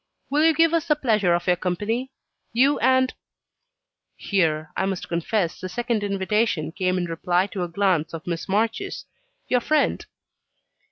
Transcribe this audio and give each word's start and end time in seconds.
Will 0.31 0.43
you 0.43 0.55
give 0.55 0.73
us 0.73 0.87
the 0.87 0.95
pleasure 0.95 1.35
of 1.35 1.45
your 1.45 1.55
company? 1.55 2.09
You 2.53 2.79
and" 2.79 3.13
here, 4.15 4.71
I 4.75 4.87
must 4.87 5.07
confess, 5.07 5.59
the 5.61 5.69
second 5.69 6.03
invitation 6.03 6.71
came 6.71 6.97
in 6.97 7.05
reply 7.05 7.45
to 7.53 7.61
a 7.61 7.67
glance 7.67 8.11
of 8.11 8.25
Miss 8.25 8.49
March's 8.49 9.05
"your 9.47 9.61
friend." 9.61 10.03